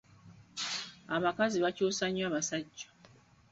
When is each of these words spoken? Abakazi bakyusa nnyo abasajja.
Abakazi 1.15 1.57
bakyusa 1.63 2.05
nnyo 2.07 2.23
abasajja. 2.29 2.87